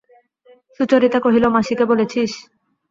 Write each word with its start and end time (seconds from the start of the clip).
সুচরিতা 0.77 1.19
কহিল, 1.21 1.45
মাসিকে 1.55 1.85
বলেছিস? 1.91 2.31